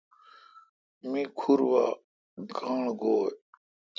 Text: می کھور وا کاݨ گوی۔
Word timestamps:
می 1.09 1.21
کھور 1.37 1.59
وا 1.69 1.85
کاݨ 2.57 2.81
گوی۔ 2.99 3.19